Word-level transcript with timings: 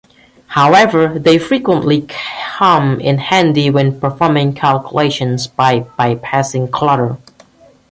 However, 0.47 1.19
they 1.19 1.37
frequently 1.37 2.07
come 2.09 2.99
in 2.99 3.19
handy 3.19 3.69
when 3.69 3.99
performing 3.99 4.53
calculations, 4.53 5.45
by 5.45 5.81
bypassing 5.81 6.71
clutter. 6.71 7.17